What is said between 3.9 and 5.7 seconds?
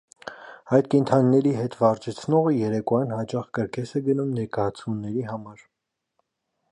է գնում ներկայացումների համար։